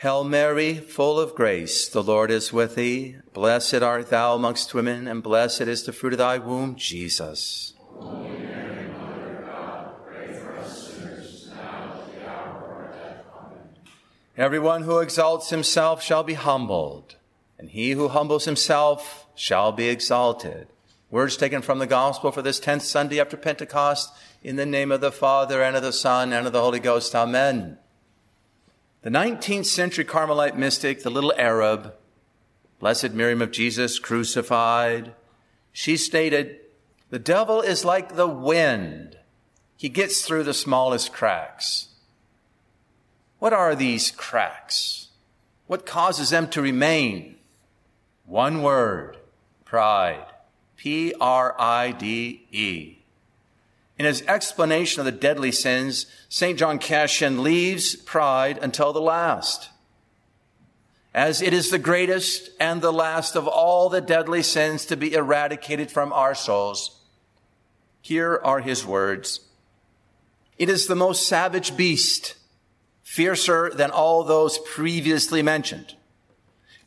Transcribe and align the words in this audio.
Hail 0.00 0.24
Mary, 0.24 0.76
full 0.76 1.20
of 1.20 1.34
grace, 1.34 1.86
the 1.86 2.02
Lord 2.02 2.30
is 2.30 2.54
with 2.54 2.74
thee. 2.74 3.16
Blessed 3.34 3.82
art 3.82 4.08
thou 4.08 4.34
amongst 4.34 4.72
women, 4.72 5.06
and 5.06 5.22
blessed 5.22 5.60
is 5.60 5.82
the 5.82 5.92
fruit 5.92 6.14
of 6.14 6.18
thy 6.18 6.38
womb, 6.38 6.74
Jesus. 6.74 7.74
Everyone 14.38 14.84
who 14.84 15.00
exalts 15.00 15.50
himself 15.50 16.02
shall 16.02 16.22
be 16.22 16.32
humbled, 16.32 17.16
and 17.58 17.68
he 17.68 17.90
who 17.90 18.08
humbles 18.08 18.46
himself 18.46 19.26
shall 19.34 19.70
be 19.70 19.90
exalted. 19.90 20.68
Words 21.10 21.36
taken 21.36 21.60
from 21.60 21.78
the 21.78 21.86
gospel 21.86 22.32
for 22.32 22.40
this 22.40 22.58
10th 22.58 22.80
Sunday 22.80 23.20
after 23.20 23.36
Pentecost, 23.36 24.10
in 24.42 24.56
the 24.56 24.64
name 24.64 24.92
of 24.92 25.02
the 25.02 25.12
Father, 25.12 25.62
and 25.62 25.76
of 25.76 25.82
the 25.82 25.92
Son, 25.92 26.32
and 26.32 26.46
of 26.46 26.54
the 26.54 26.62
Holy 26.62 26.80
Ghost. 26.80 27.14
Amen. 27.14 27.76
The 29.02 29.10
19th 29.10 29.66
century 29.66 30.04
Carmelite 30.04 30.58
mystic, 30.58 31.02
the 31.02 31.10
little 31.10 31.32
Arab, 31.36 31.94
Blessed 32.78 33.12
Miriam 33.12 33.40
of 33.40 33.50
Jesus 33.50 33.98
crucified, 33.98 35.14
she 35.72 35.96
stated, 35.96 36.60
the 37.10 37.18
devil 37.18 37.60
is 37.60 37.84
like 37.84 38.14
the 38.14 38.28
wind. 38.28 39.18
He 39.76 39.88
gets 39.88 40.24
through 40.24 40.44
the 40.44 40.54
smallest 40.54 41.12
cracks. 41.12 41.88
What 43.38 43.52
are 43.52 43.74
these 43.74 44.10
cracks? 44.10 45.08
What 45.66 45.86
causes 45.86 46.30
them 46.30 46.48
to 46.50 46.62
remain? 46.62 47.36
One 48.26 48.62
word, 48.62 49.16
pride. 49.64 50.26
P 50.76 51.12
R 51.20 51.54
I 51.58 51.92
D 51.92 52.46
E. 52.52 52.99
In 54.00 54.06
his 54.06 54.22
explanation 54.22 55.00
of 55.00 55.04
the 55.04 55.12
deadly 55.12 55.52
sins, 55.52 56.06
St. 56.30 56.58
John 56.58 56.78
Cassian 56.78 57.42
leaves 57.42 57.94
pride 57.94 58.58
until 58.62 58.94
the 58.94 59.00
last, 59.02 59.68
as 61.12 61.42
it 61.42 61.52
is 61.52 61.68
the 61.68 61.78
greatest 61.78 62.48
and 62.58 62.80
the 62.80 62.94
last 62.94 63.36
of 63.36 63.46
all 63.46 63.90
the 63.90 64.00
deadly 64.00 64.42
sins 64.42 64.86
to 64.86 64.96
be 64.96 65.12
eradicated 65.12 65.90
from 65.90 66.14
our 66.14 66.34
souls. 66.34 66.98
Here 68.00 68.40
are 68.42 68.60
his 68.60 68.86
words. 68.86 69.40
It 70.56 70.70
is 70.70 70.86
the 70.86 70.96
most 70.96 71.28
savage 71.28 71.76
beast, 71.76 72.36
fiercer 73.02 73.68
than 73.68 73.90
all 73.90 74.24
those 74.24 74.58
previously 74.60 75.42
mentioned, 75.42 75.94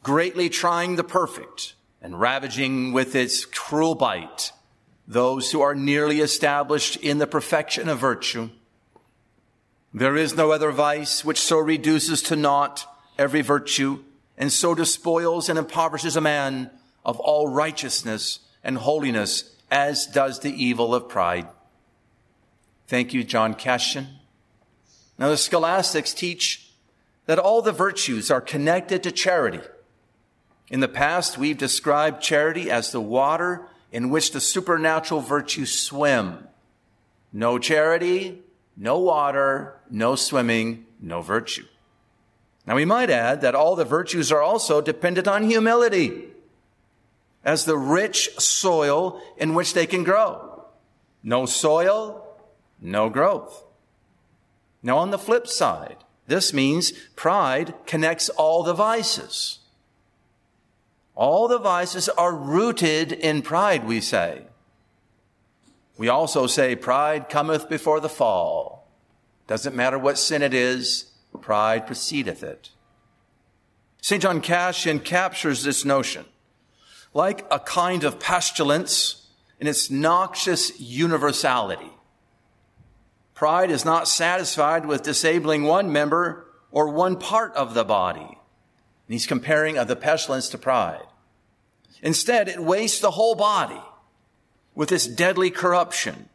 greatly 0.02 0.50
trying 0.50 0.96
the 0.96 1.04
perfect 1.04 1.76
and 2.02 2.20
ravaging 2.20 2.92
with 2.92 3.14
its 3.14 3.46
cruel 3.46 3.94
bite 3.94 4.52
those 5.08 5.52
who 5.52 5.62
are 5.62 5.76
nearly 5.76 6.22
established 6.22 6.96
in 6.98 7.18
the 7.18 7.28
perfection 7.28 7.90
of 7.90 8.00
virtue. 8.00 8.50
There 9.94 10.16
is 10.16 10.36
no 10.36 10.52
other 10.52 10.72
vice 10.72 11.24
which 11.24 11.40
so 11.40 11.60
reduces 11.60 12.22
to 12.24 12.36
naught 12.36 12.86
every 13.18 13.42
virtue 13.42 14.04
and 14.38 14.52
so 14.52 14.74
despoils 14.74 15.50
and 15.50 15.60
impoverishes 15.60 16.16
a 16.16 16.22
man 16.22 16.72
of 17.06 17.20
all 17.20 17.48
righteousness 17.48 18.40
and 18.64 18.78
holiness 18.78 19.56
as 19.70 20.08
does 20.08 20.40
the 20.40 20.52
evil 20.52 20.96
of 20.96 21.10
pride. 21.10 21.48
Thank 22.88 23.14
you, 23.14 23.24
John 23.24 23.54
Cassian. 23.54 24.08
Now 25.18 25.30
the 25.30 25.38
scholastics 25.38 26.14
teach 26.14 26.72
that 27.26 27.40
all 27.40 27.62
the 27.62 27.72
virtues 27.72 28.32
are 28.32 28.42
connected 28.42 29.04
to 29.04 29.12
charity. 29.12 29.62
In 30.70 30.80
the 30.80 30.88
past, 30.88 31.38
we've 31.38 31.58
described 31.58 32.22
charity 32.22 32.70
as 32.72 32.92
the 32.92 33.02
water 33.02 33.68
in 33.94 34.10
which 34.10 34.32
the 34.32 34.42
supernatural 34.42 35.22
virtues 35.22 35.80
swim. 35.80 36.48
No 37.32 37.60
charity, 37.60 38.42
no 38.76 38.98
water, 38.98 39.80
no 39.90 40.16
swimming, 40.16 40.88
no 41.00 41.22
virtue. 41.22 41.66
Now 42.66 42.76
we 42.76 42.86
might 42.86 43.12
add 43.12 43.42
that 43.42 43.56
all 43.56 43.76
the 43.76 43.86
virtues 43.86 44.32
are 44.32 44.42
also 44.42 44.82
dependent 44.82 45.28
on 45.28 45.44
humility 45.44 46.26
as 47.46 47.66
the 47.66 47.78
rich 47.78 48.30
soil 48.40 49.22
in 49.38 49.54
which 49.54 49.76
they 49.76 49.86
can 49.86 50.04
grow. 50.04 50.66
No 51.22 51.46
soil, 51.46 52.26
no 52.82 53.10
growth. 53.10 53.64
Now 54.82 54.98
on 54.98 55.12
the 55.12 55.20
flip 55.20 55.48
side, 55.48 55.98
this 56.26 56.52
means 56.52 56.94
pride 57.16 57.76
connects 57.86 58.30
all 58.30 58.64
the 58.64 58.74
vices. 58.74 59.60
All 61.16 61.48
the 61.48 61.60
vices 61.60 62.10
are 62.10 62.34
rooted 62.34 63.12
in 63.12 63.42
pride, 63.42 63.86
we 63.86 64.02
say. 64.02 64.44
We 65.98 66.10
also 66.10 66.48
say 66.48 66.76
pride 66.76 67.30
cometh 67.30 67.70
before 67.70 68.00
the 68.00 68.10
fall. 68.10 68.88
Doesn't 69.46 69.76
matter 69.76 70.00
what 70.00 70.18
sin 70.18 70.42
it 70.42 70.54
is, 70.54 71.12
pride 71.42 71.86
precedeth 71.86 72.42
it. 72.44 72.72
St. 74.02 74.22
John 74.22 74.42
Cassian 74.42 75.00
captures 75.00 75.64
this 75.64 75.86
notion 75.86 76.26
like 77.14 77.46
a 77.52 77.60
kind 77.60 78.04
of 78.04 78.20
pestilence 78.20 79.28
in 79.60 79.68
its 79.68 79.90
noxious 79.90 80.80
universality. 80.80 81.92
Pride 83.36 83.72
is 83.72 83.86
not 83.86 84.08
satisfied 84.08 84.86
with 84.86 85.04
disabling 85.04 85.64
one 85.64 85.92
member 85.92 86.48
or 86.72 86.90
one 86.90 87.18
part 87.18 87.54
of 87.56 87.74
the 87.74 87.84
body. 87.84 88.38
And 89.08 89.14
he's 89.14 89.28
comparing 89.28 89.78
of 89.78 89.88
the 89.88 89.96
pestilence 89.96 90.50
to 90.50 90.58
pride. 90.58 91.06
Instead, 92.02 92.48
it 92.48 92.60
wastes 92.60 93.00
the 93.00 93.12
whole 93.12 93.36
body 93.36 93.82
with 94.76 94.90
this 94.90 95.08
deadly 95.08 95.50
corruption. 95.50 96.30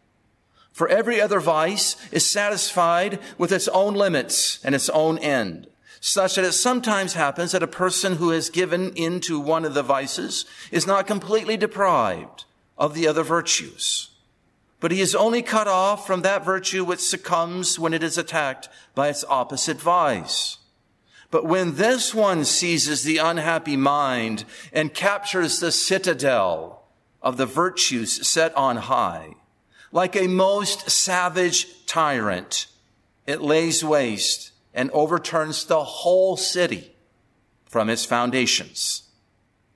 For 0.72 0.88
every 0.88 1.20
other 1.20 1.40
vice 1.40 1.96
is 2.12 2.24
satisfied 2.24 3.18
with 3.36 3.52
its 3.52 3.68
own 3.68 3.94
limits 3.94 4.64
and 4.64 4.74
its 4.74 4.88
own 4.90 5.18
end, 5.18 5.66
such 6.00 6.36
that 6.36 6.44
it 6.44 6.52
sometimes 6.52 7.14
happens 7.14 7.52
that 7.52 7.64
a 7.64 7.66
person 7.66 8.16
who 8.16 8.30
has 8.30 8.48
given 8.48 8.92
into 8.94 9.40
one 9.40 9.64
of 9.64 9.74
the 9.74 9.82
vices 9.82 10.44
is 10.70 10.86
not 10.86 11.06
completely 11.06 11.56
deprived 11.56 12.44
of 12.78 12.94
the 12.94 13.08
other 13.08 13.24
virtues, 13.24 14.10
but 14.78 14.92
he 14.92 15.00
is 15.00 15.16
only 15.16 15.42
cut 15.42 15.66
off 15.66 16.06
from 16.06 16.22
that 16.22 16.44
virtue 16.44 16.84
which 16.84 17.00
succumbs 17.00 17.78
when 17.78 17.92
it 17.92 18.04
is 18.04 18.16
attacked 18.16 18.68
by 18.94 19.08
its 19.08 19.24
opposite 19.28 19.80
vice. 19.80 20.58
But 21.30 21.44
when 21.44 21.76
this 21.76 22.14
one 22.14 22.44
seizes 22.44 23.02
the 23.02 23.18
unhappy 23.18 23.76
mind 23.76 24.44
and 24.72 24.94
captures 24.94 25.60
the 25.60 25.72
citadel 25.72 26.84
of 27.20 27.36
the 27.36 27.46
virtues 27.46 28.26
set 28.26 28.54
on 28.56 28.76
high, 28.76 29.34
like 29.92 30.16
a 30.16 30.26
most 30.26 30.90
savage 30.90 31.86
tyrant, 31.86 32.66
it 33.26 33.42
lays 33.42 33.84
waste 33.84 34.52
and 34.72 34.90
overturns 34.92 35.64
the 35.64 35.84
whole 35.84 36.36
city 36.36 36.92
from 37.66 37.90
its 37.90 38.04
foundations. 38.04 39.02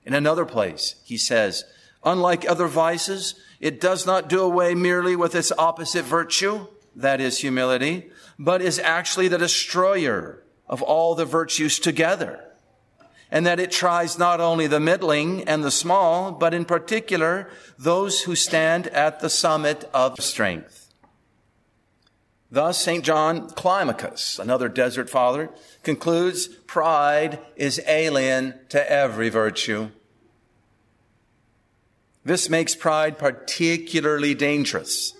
In 0.05 0.13
another 0.13 0.45
place, 0.45 0.95
he 1.03 1.17
says, 1.17 1.65
unlike 2.03 2.49
other 2.49 2.67
vices, 2.67 3.35
it 3.59 3.79
does 3.79 4.05
not 4.05 4.27
do 4.27 4.41
away 4.41 4.73
merely 4.73 5.15
with 5.15 5.35
its 5.35 5.51
opposite 5.57 6.03
virtue, 6.03 6.67
that 6.95 7.21
is 7.21 7.39
humility, 7.39 8.11
but 8.39 8.61
is 8.61 8.79
actually 8.79 9.27
the 9.27 9.37
destroyer 9.37 10.43
of 10.73 10.81
all 10.81 11.13
the 11.13 11.23
virtues 11.23 11.77
together. 11.77 12.43
And 13.29 13.45
that 13.45 13.59
it 13.59 13.69
tries 13.69 14.17
not 14.17 14.41
only 14.41 14.65
the 14.65 14.79
middling 14.79 15.43
and 15.43 15.63
the 15.63 15.69
small, 15.69 16.31
but 16.31 16.51
in 16.51 16.65
particular 16.65 17.47
those 17.77 18.21
who 18.21 18.35
stand 18.35 18.87
at 18.87 19.19
the 19.19 19.29
summit 19.29 19.87
of 19.93 20.19
strength. 20.19 20.91
Thus, 22.49 22.79
St. 22.79 23.05
John 23.05 23.51
Climacus, 23.51 24.39
another 24.39 24.67
desert 24.67 25.11
father, 25.11 25.51
concludes 25.83 26.47
pride 26.47 27.37
is 27.55 27.79
alien 27.87 28.55
to 28.69 28.91
every 28.91 29.29
virtue. 29.29 29.89
This 32.25 32.49
makes 32.49 32.73
pride 32.73 33.19
particularly 33.19 34.33
dangerous 34.33 35.13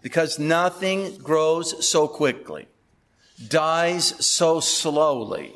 because 0.00 0.38
nothing 0.38 1.18
grows 1.18 1.86
so 1.86 2.08
quickly 2.08 2.68
dies 3.48 4.24
so 4.24 4.60
slowly 4.60 5.54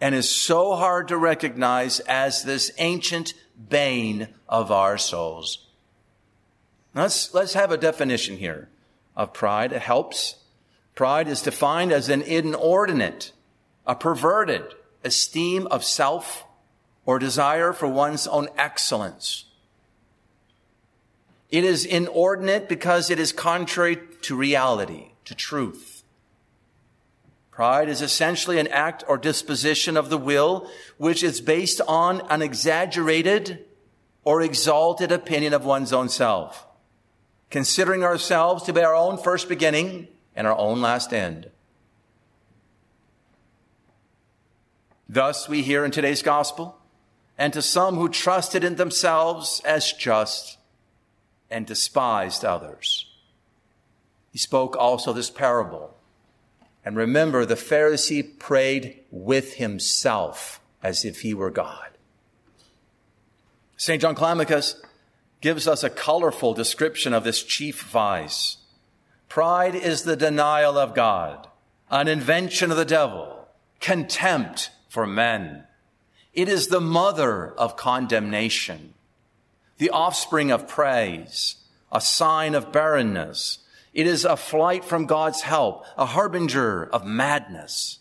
and 0.00 0.14
is 0.14 0.28
so 0.28 0.74
hard 0.74 1.08
to 1.08 1.16
recognize 1.16 2.00
as 2.00 2.42
this 2.42 2.72
ancient 2.78 3.34
bane 3.68 4.28
of 4.48 4.72
our 4.72 4.98
souls. 4.98 5.66
Let's, 6.94 7.32
let's 7.32 7.54
have 7.54 7.70
a 7.70 7.76
definition 7.76 8.36
here 8.36 8.68
of 9.16 9.32
pride. 9.32 9.72
It 9.72 9.82
helps. 9.82 10.36
Pride 10.94 11.28
is 11.28 11.42
defined 11.42 11.92
as 11.92 12.08
an 12.08 12.22
inordinate, 12.22 13.32
a 13.86 13.94
perverted 13.94 14.74
esteem 15.04 15.66
of 15.68 15.84
self 15.84 16.44
or 17.04 17.18
desire 17.18 17.72
for 17.72 17.88
one's 17.88 18.26
own 18.26 18.48
excellence. 18.56 19.44
It 21.50 21.64
is 21.64 21.84
inordinate 21.84 22.68
because 22.68 23.10
it 23.10 23.18
is 23.18 23.32
contrary 23.32 23.98
to 24.22 24.36
reality, 24.36 25.12
to 25.26 25.34
truth. 25.34 25.91
Pride 27.52 27.90
is 27.90 28.00
essentially 28.00 28.58
an 28.58 28.66
act 28.68 29.04
or 29.06 29.18
disposition 29.18 29.98
of 29.98 30.08
the 30.08 30.18
will 30.18 30.68
which 30.96 31.22
is 31.22 31.42
based 31.42 31.82
on 31.86 32.22
an 32.30 32.40
exaggerated 32.40 33.66
or 34.24 34.40
exalted 34.40 35.12
opinion 35.12 35.52
of 35.52 35.64
one's 35.64 35.92
own 35.92 36.08
self, 36.08 36.66
considering 37.50 38.02
ourselves 38.02 38.64
to 38.64 38.72
be 38.72 38.80
our 38.80 38.94
own 38.94 39.18
first 39.18 39.50
beginning 39.50 40.08
and 40.34 40.46
our 40.46 40.56
own 40.56 40.80
last 40.80 41.12
end. 41.12 41.50
Thus 45.06 45.46
we 45.46 45.60
hear 45.62 45.84
in 45.84 45.90
today's 45.90 46.22
gospel, 46.22 46.78
and 47.36 47.52
to 47.52 47.60
some 47.60 47.96
who 47.96 48.08
trusted 48.08 48.64
in 48.64 48.76
themselves 48.76 49.60
as 49.66 49.92
just 49.92 50.56
and 51.50 51.66
despised 51.66 52.46
others. 52.46 53.12
He 54.30 54.38
spoke 54.38 54.74
also 54.74 55.12
this 55.12 55.28
parable. 55.28 55.94
And 56.84 56.96
remember, 56.96 57.44
the 57.44 57.54
Pharisee 57.54 58.38
prayed 58.38 58.98
with 59.10 59.54
himself 59.54 60.60
as 60.82 61.04
if 61.04 61.20
he 61.20 61.32
were 61.32 61.50
God. 61.50 61.90
St. 63.76 64.00
John 64.00 64.14
Climacus 64.14 64.76
gives 65.40 65.66
us 65.66 65.82
a 65.82 65.90
colorful 65.90 66.54
description 66.54 67.12
of 67.12 67.24
this 67.24 67.42
chief 67.42 67.82
vice. 67.82 68.58
Pride 69.28 69.74
is 69.74 70.02
the 70.02 70.16
denial 70.16 70.78
of 70.78 70.94
God, 70.94 71.48
an 71.90 72.08
invention 72.08 72.70
of 72.70 72.76
the 72.76 72.84
devil, 72.84 73.48
contempt 73.80 74.70
for 74.88 75.06
men. 75.06 75.64
It 76.32 76.48
is 76.48 76.68
the 76.68 76.80
mother 76.80 77.48
of 77.52 77.76
condemnation, 77.76 78.94
the 79.78 79.90
offspring 79.90 80.50
of 80.50 80.68
praise, 80.68 81.56
a 81.90 82.00
sign 82.00 82.54
of 82.54 82.72
barrenness. 82.72 83.58
It 83.92 84.06
is 84.06 84.24
a 84.24 84.36
flight 84.36 84.84
from 84.84 85.06
God's 85.06 85.42
help, 85.42 85.84
a 85.98 86.06
harbinger 86.06 86.84
of 86.86 87.04
madness, 87.04 87.98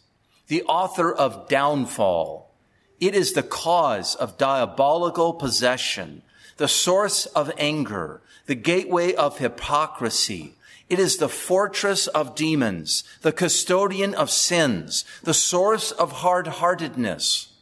the 0.47 0.63
author 0.63 1.13
of 1.13 1.47
downfall. 1.47 2.53
It 2.99 3.15
is 3.15 3.33
the 3.33 3.43
cause 3.43 4.15
of 4.15 4.37
diabolical 4.37 5.33
possession, 5.33 6.21
the 6.57 6.67
source 6.67 7.25
of 7.27 7.51
anger, 7.57 8.21
the 8.45 8.55
gateway 8.55 9.13
of 9.13 9.39
hypocrisy, 9.39 10.55
it 10.91 10.99
is 10.99 11.15
the 11.15 11.29
fortress 11.29 12.07
of 12.07 12.35
demons, 12.35 13.05
the 13.21 13.31
custodian 13.31 14.13
of 14.13 14.29
sins, 14.29 15.05
the 15.23 15.33
source 15.33 15.93
of 15.93 16.11
hard-heartedness. 16.11 17.53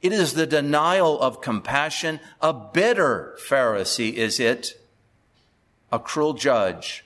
It 0.00 0.10
is 0.10 0.32
the 0.32 0.46
denial 0.46 1.20
of 1.20 1.42
compassion. 1.42 2.18
A 2.40 2.54
bitter 2.54 3.36
Pharisee 3.46 4.14
is 4.14 4.40
it, 4.40 4.80
a 5.92 5.98
cruel 5.98 6.32
judge. 6.32 7.04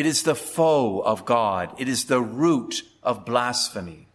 It 0.00 0.06
is 0.06 0.22
the 0.22 0.34
foe 0.34 1.00
of 1.00 1.26
God. 1.26 1.74
It 1.76 1.86
is 1.86 2.04
the 2.04 2.22
root 2.22 2.84
of 3.02 3.26
blasphemy. 3.26 4.06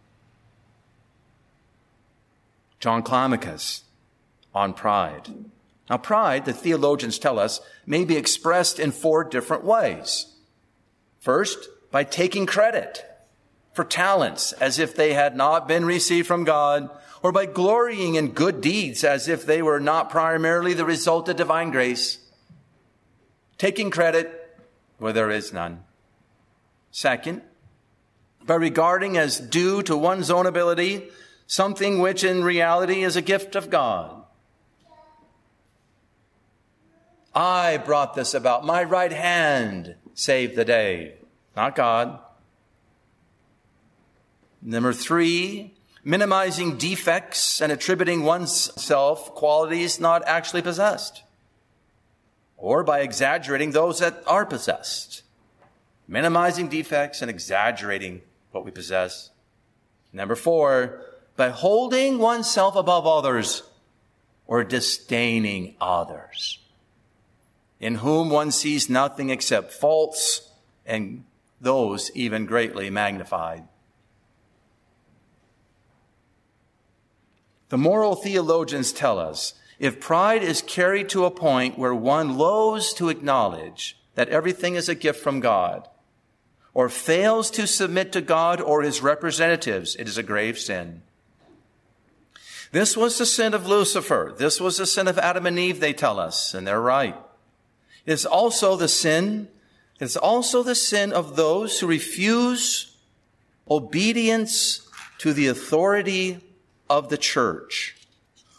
John 2.80 3.04
Climacus 3.04 3.82
on 4.52 4.74
pride. 4.74 5.28
Now, 5.88 5.98
pride, 5.98 6.44
the 6.44 6.52
theologians 6.52 7.20
tell 7.20 7.38
us, 7.38 7.60
may 7.86 8.04
be 8.04 8.16
expressed 8.16 8.80
in 8.80 8.90
four 8.90 9.22
different 9.22 9.62
ways. 9.62 10.34
First, 11.20 11.68
by 11.92 12.02
taking 12.02 12.46
credit 12.46 13.04
for 13.72 13.84
talents 13.84 14.50
as 14.54 14.80
if 14.80 14.92
they 14.92 15.12
had 15.12 15.36
not 15.36 15.68
been 15.68 15.84
received 15.84 16.26
from 16.26 16.42
God, 16.42 16.90
or 17.22 17.30
by 17.30 17.46
glorying 17.46 18.16
in 18.16 18.32
good 18.32 18.60
deeds 18.60 19.04
as 19.04 19.28
if 19.28 19.46
they 19.46 19.62
were 19.62 19.78
not 19.78 20.10
primarily 20.10 20.74
the 20.74 20.84
result 20.84 21.28
of 21.28 21.36
divine 21.36 21.70
grace. 21.70 22.18
Taking 23.56 23.92
credit 23.92 24.35
where 24.98 25.12
there 25.12 25.30
is 25.30 25.52
none. 25.52 25.84
Second, 26.90 27.42
by 28.44 28.54
regarding 28.54 29.16
as 29.16 29.38
due 29.40 29.82
to 29.82 29.96
one's 29.96 30.30
own 30.30 30.46
ability 30.46 31.10
something 31.46 32.00
which 32.00 32.24
in 32.24 32.44
reality 32.44 33.02
is 33.02 33.16
a 33.16 33.22
gift 33.22 33.54
of 33.54 33.70
God. 33.70 34.22
I 37.34 37.76
brought 37.76 38.14
this 38.14 38.34
about. 38.34 38.64
My 38.64 38.82
right 38.82 39.12
hand 39.12 39.96
saved 40.14 40.56
the 40.56 40.64
day, 40.64 41.16
not 41.54 41.76
God. 41.76 42.18
Number 44.62 44.92
three, 44.92 45.74
minimizing 46.02 46.78
defects 46.78 47.60
and 47.60 47.70
attributing 47.70 48.22
oneself 48.22 49.34
qualities 49.34 50.00
not 50.00 50.22
actually 50.26 50.62
possessed, 50.62 51.22
or 52.56 52.82
by 52.84 53.00
exaggerating 53.00 53.70
those 53.72 53.98
that 53.98 54.22
are 54.26 54.46
possessed. 54.46 55.22
Minimizing 56.08 56.68
defects 56.68 57.22
and 57.22 57.30
exaggerating 57.30 58.22
what 58.52 58.64
we 58.64 58.70
possess. 58.70 59.30
Number 60.12 60.34
four, 60.34 61.02
by 61.36 61.50
holding 61.50 62.18
oneself 62.18 62.76
above 62.76 63.06
others 63.06 63.62
or 64.46 64.64
disdaining 64.64 65.76
others 65.80 66.60
in 67.80 67.96
whom 67.96 68.30
one 68.30 68.50
sees 68.50 68.88
nothing 68.88 69.30
except 69.30 69.72
faults 69.72 70.50
and 70.86 71.24
those 71.60 72.10
even 72.14 72.46
greatly 72.46 72.88
magnified. 72.90 73.64
The 77.68 77.78
moral 77.78 78.14
theologians 78.14 78.92
tell 78.92 79.18
us 79.18 79.54
if 79.78 80.00
pride 80.00 80.42
is 80.42 80.62
carried 80.62 81.08
to 81.10 81.24
a 81.24 81.30
point 81.30 81.78
where 81.78 81.94
one 81.94 82.36
loathes 82.36 82.92
to 82.94 83.08
acknowledge 83.08 83.98
that 84.14 84.28
everything 84.30 84.74
is 84.74 84.88
a 84.88 84.94
gift 84.94 85.20
from 85.20 85.40
God, 85.40 85.88
or 86.72 86.88
fails 86.88 87.50
to 87.52 87.66
submit 87.66 88.12
to 88.12 88.20
God 88.20 88.60
or 88.60 88.82
his 88.82 89.00
representatives, 89.00 89.96
it 89.96 90.08
is 90.08 90.18
a 90.18 90.22
grave 90.22 90.58
sin. 90.58 91.02
This 92.72 92.96
was 92.96 93.16
the 93.16 93.26
sin 93.26 93.54
of 93.54 93.66
Lucifer. 93.66 94.34
This 94.36 94.60
was 94.60 94.76
the 94.76 94.86
sin 94.86 95.08
of 95.08 95.18
Adam 95.18 95.46
and 95.46 95.58
Eve, 95.58 95.80
they 95.80 95.92
tell 95.92 96.18
us, 96.18 96.52
and 96.52 96.66
they're 96.66 96.80
right. 96.80 97.16
It 98.04 98.12
is 98.12 98.26
also 98.26 98.76
the 98.76 98.88
sin, 98.88 99.48
it 99.98 100.04
is 100.04 100.16
also 100.16 100.62
the 100.62 100.74
sin 100.74 101.12
of 101.12 101.36
those 101.36 101.80
who 101.80 101.86
refuse 101.86 102.96
obedience 103.70 104.88
to 105.18 105.32
the 105.32 105.46
authority 105.46 106.40
of 106.88 107.08
the 107.08 107.16
church, 107.16 107.96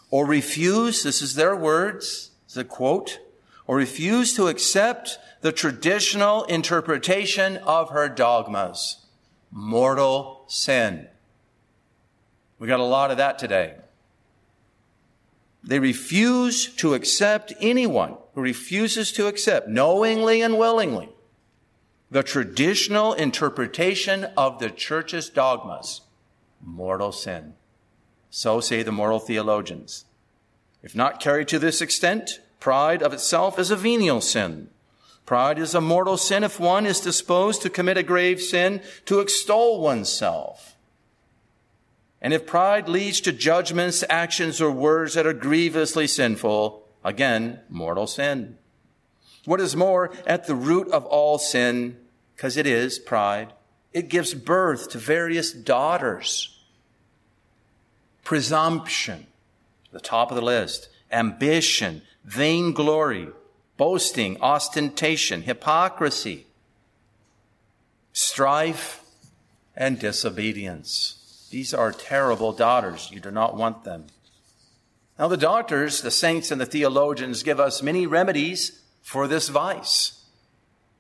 or 0.09 0.25
refuse, 0.25 1.03
this 1.03 1.21
is 1.21 1.35
their 1.35 1.55
words, 1.55 2.31
it's 2.45 2.57
a 2.57 2.63
quote, 2.63 3.19
or 3.65 3.75
refuse 3.75 4.33
to 4.35 4.47
accept 4.47 5.17
the 5.41 5.51
traditional 5.51 6.43
interpretation 6.45 7.57
of 7.57 7.89
her 7.89 8.07
dogmas. 8.07 9.05
Mortal 9.51 10.43
sin. 10.47 11.07
We 12.59 12.67
got 12.67 12.79
a 12.79 12.83
lot 12.83 13.11
of 13.11 13.17
that 13.17 13.37
today. 13.37 13.75
They 15.63 15.79
refuse 15.79 16.73
to 16.75 16.93
accept 16.93 17.53
anyone 17.59 18.15
who 18.33 18.41
refuses 18.41 19.11
to 19.13 19.27
accept 19.27 19.67
knowingly 19.67 20.41
and 20.41 20.57
willingly 20.57 21.09
the 22.09 22.23
traditional 22.23 23.13
interpretation 23.13 24.25
of 24.37 24.59
the 24.59 24.69
church's 24.69 25.29
dogmas. 25.29 26.01
Mortal 26.61 27.11
sin. 27.11 27.53
So 28.29 28.61
say 28.61 28.81
the 28.81 28.91
moral 28.91 29.19
theologians. 29.19 30.05
If 30.83 30.95
not 30.95 31.19
carried 31.19 31.47
to 31.49 31.59
this 31.59 31.81
extent, 31.81 32.39
pride 32.59 33.01
of 33.01 33.13
itself 33.13 33.59
is 33.59 33.71
a 33.71 33.75
venial 33.75 34.21
sin. 34.21 34.69
Pride 35.25 35.59
is 35.59 35.75
a 35.75 35.81
mortal 35.81 36.17
sin 36.17 36.43
if 36.43 36.59
one 36.59 36.85
is 36.85 36.99
disposed 36.99 37.61
to 37.61 37.69
commit 37.69 37.97
a 37.97 38.03
grave 38.03 38.41
sin 38.41 38.81
to 39.05 39.19
extol 39.19 39.81
oneself 39.81 40.77
and 42.21 42.33
if 42.33 42.47
pride 42.47 42.89
leads 42.89 43.21
to 43.21 43.31
judgments, 43.31 44.03
actions, 44.09 44.59
or 44.59 44.71
words 44.71 45.13
that 45.13 45.27
are 45.27 45.33
grievously 45.33 46.07
sinful, 46.07 46.83
again, 47.03 47.59
mortal 47.69 48.07
sin. 48.07 48.57
What 49.45 49.61
is 49.61 49.75
more, 49.75 50.11
at 50.25 50.47
the 50.47 50.55
root 50.55 50.89
of 50.89 51.05
all 51.05 51.37
sin, 51.37 51.97
because 52.35 52.57
it 52.57 52.65
is 52.65 52.97
pride, 52.99 53.53
it 53.93 54.09
gives 54.09 54.33
birth 54.33 54.89
to 54.89 54.97
various 54.97 55.51
daughters. 55.51 56.59
Presumption, 58.23 59.27
the 59.91 59.99
top 59.99 60.31
of 60.31 60.35
the 60.35 60.41
list, 60.41 60.89
ambition, 61.11 62.01
vainglory, 62.23 63.29
boasting, 63.77 64.39
ostentation, 64.41 65.43
hypocrisy, 65.43 66.47
strife, 68.11 69.03
and 69.75 69.99
disobedience. 69.99 71.47
These 71.51 71.73
are 71.73 71.91
terrible 71.91 72.51
daughters. 72.51 73.09
You 73.11 73.19
do 73.19 73.31
not 73.31 73.55
want 73.55 73.83
them. 73.83 74.07
Now, 75.17 75.27
the 75.27 75.37
doctors, 75.37 76.01
the 76.01 76.11
saints, 76.11 76.51
and 76.51 76.59
the 76.59 76.65
theologians 76.65 77.43
give 77.43 77.59
us 77.59 77.81
many 77.81 78.05
remedies 78.05 78.81
for 79.01 79.27
this 79.27 79.49
vice. 79.49 80.25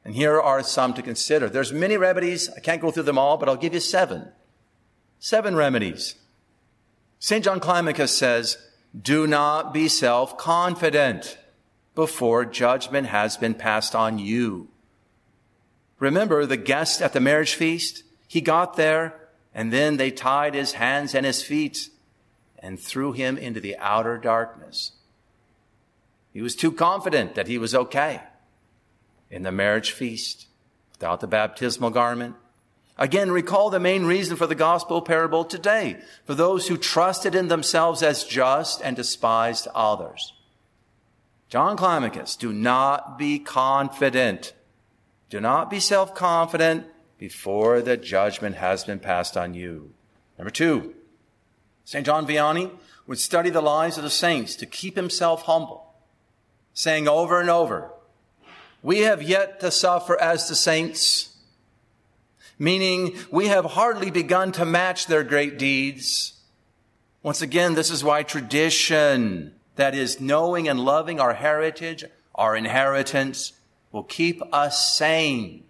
And 0.05 0.15
here 0.15 0.39
are 0.39 0.63
some 0.63 0.93
to 0.93 1.01
consider. 1.01 1.49
There's 1.49 1.73
many 1.73 1.97
remedies. 1.97 2.49
I 2.55 2.61
can't 2.61 2.81
go 2.81 2.91
through 2.91 3.03
them 3.03 3.17
all, 3.17 3.37
but 3.37 3.49
I'll 3.49 3.57
give 3.57 3.73
you 3.73 3.79
seven. 3.79 4.29
Seven 5.19 5.55
remedies. 5.55 6.15
St. 7.19 7.43
John 7.43 7.59
Climacus 7.59 8.09
says, 8.09 8.57
do 8.99 9.27
not 9.27 9.73
be 9.73 9.87
self-confident 9.87 11.37
before 11.95 12.45
judgment 12.45 13.07
has 13.07 13.37
been 13.37 13.53
passed 13.53 13.95
on 13.95 14.19
you. 14.19 14.69
Remember 15.99 16.45
the 16.45 16.57
guest 16.57 17.01
at 17.01 17.13
the 17.13 17.19
marriage 17.19 17.55
feast? 17.55 18.03
He 18.27 18.41
got 18.41 18.75
there 18.75 19.29
and 19.53 19.73
then 19.73 19.97
they 19.97 20.11
tied 20.11 20.53
his 20.53 20.73
hands 20.73 21.15
and 21.15 21.25
his 21.25 21.41
feet 21.41 21.89
and 22.59 22.79
threw 22.79 23.11
him 23.13 23.37
into 23.37 23.59
the 23.59 23.75
outer 23.77 24.17
darkness. 24.17 24.91
He 26.31 26.41
was 26.41 26.55
too 26.55 26.71
confident 26.71 27.35
that 27.35 27.47
he 27.47 27.57
was 27.57 27.73
okay 27.73 28.21
in 29.31 29.43
the 29.43 29.51
marriage 29.51 29.91
feast 29.91 30.47
without 30.91 31.19
the 31.19 31.27
baptismal 31.27 31.89
garment, 31.89 32.35
Again, 32.97 33.31
recall 33.31 33.69
the 33.69 33.79
main 33.79 34.05
reason 34.05 34.37
for 34.37 34.47
the 34.47 34.55
gospel 34.55 35.01
parable 35.01 35.45
today. 35.45 35.97
For 36.25 36.33
those 36.33 36.67
who 36.67 36.77
trusted 36.77 37.35
in 37.35 37.47
themselves 37.47 38.01
as 38.01 38.23
just 38.23 38.81
and 38.81 38.95
despised 38.95 39.67
others. 39.75 40.33
John 41.49 41.77
Climacus, 41.77 42.37
do 42.37 42.51
not 42.51 43.17
be 43.17 43.39
confident. 43.39 44.53
Do 45.29 45.39
not 45.39 45.69
be 45.69 45.79
self-confident 45.79 46.87
before 47.17 47.81
the 47.81 47.97
judgment 47.97 48.55
has 48.55 48.83
been 48.83 48.99
passed 48.99 49.37
on 49.37 49.53
you. 49.53 49.93
Number 50.37 50.51
two, 50.51 50.95
St. 51.85 52.05
John 52.05 52.27
Vianney 52.27 52.71
would 53.05 53.19
study 53.19 53.49
the 53.49 53.61
lives 53.61 53.97
of 53.97 54.03
the 54.03 54.09
saints 54.09 54.55
to 54.57 54.65
keep 54.65 54.95
himself 54.95 55.43
humble, 55.43 55.93
saying 56.73 57.07
over 57.07 57.39
and 57.39 57.49
over, 57.49 57.91
we 58.83 58.99
have 58.99 59.23
yet 59.23 59.59
to 59.61 59.71
suffer 59.71 60.19
as 60.21 60.47
the 60.47 60.55
saints 60.55 61.36
meaning 62.59 63.15
we 63.31 63.47
have 63.47 63.65
hardly 63.65 64.11
begun 64.11 64.51
to 64.53 64.65
match 64.65 65.07
their 65.07 65.23
great 65.23 65.57
deeds. 65.57 66.33
Once 67.23 67.41
again, 67.41 67.75
this 67.75 67.91
is 67.91 68.03
why 68.03 68.23
tradition, 68.23 69.53
that 69.75 69.93
is 69.95 70.19
knowing 70.19 70.67
and 70.67 70.79
loving 70.79 71.19
our 71.19 71.33
heritage, 71.33 72.03
our 72.35 72.55
inheritance, 72.55 73.53
will 73.91 74.03
keep 74.03 74.41
us 74.53 74.97
sane, 74.97 75.63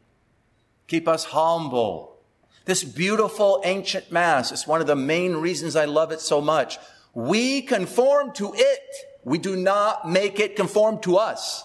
keep 0.88 1.08
us 1.08 1.26
humble. 1.26 2.18
This 2.66 2.84
beautiful 2.84 3.62
ancient 3.64 4.12
mass 4.12 4.52
is 4.52 4.68
one 4.68 4.82
of 4.82 4.88
the 4.88 4.96
main 4.96 5.36
reasons 5.36 5.76
I 5.76 5.86
love 5.86 6.12
it 6.12 6.20
so 6.20 6.42
much. 6.42 6.78
We 7.14 7.62
conform 7.62 8.34
to 8.34 8.54
it. 8.54 8.96
We 9.24 9.38
do 9.38 9.56
not 9.56 10.10
make 10.10 10.40
it 10.40 10.56
conform 10.56 11.00
to 11.00 11.18
us. 11.18 11.64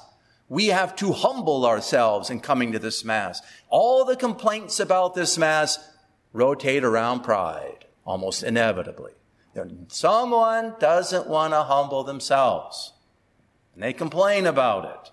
We 0.53 0.67
have 0.67 0.95
to 0.97 1.13
humble 1.13 1.65
ourselves 1.65 2.29
in 2.29 2.41
coming 2.41 2.73
to 2.73 2.79
this 2.79 3.07
Mass. 3.07 3.41
All 3.71 4.05
the 4.05 4.17
complaints 4.17 4.81
about 4.81 5.15
this 5.15 5.39
Mass 5.39 5.79
rotate 6.35 6.85
around 6.85 7.21
pride, 7.21 7.87
almost 8.05 8.43
inevitably. 8.43 9.13
Someone 9.89 10.75
doesn't 10.79 11.27
want 11.27 11.55
to 11.55 11.63
humble 11.63 12.05
themselves, 12.05 12.93
and 13.73 13.83
they 13.83 13.95
complain 13.95 14.45
about 14.45 14.85
it. 14.85 15.11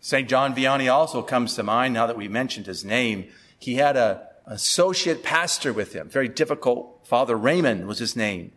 St. 0.00 0.28
John 0.28 0.54
Vianney 0.54 0.92
also 0.92 1.22
comes 1.22 1.54
to 1.54 1.62
mind 1.62 1.94
now 1.94 2.06
that 2.06 2.18
we 2.18 2.28
mentioned 2.28 2.66
his 2.66 2.84
name. 2.84 3.28
He 3.58 3.76
had 3.76 3.96
an 3.96 4.18
associate 4.44 5.22
pastor 5.22 5.72
with 5.72 5.94
him, 5.94 6.10
very 6.10 6.28
difficult. 6.28 7.06
Father 7.06 7.36
Raymond 7.36 7.86
was 7.86 8.00
his 8.00 8.14
name 8.14 8.52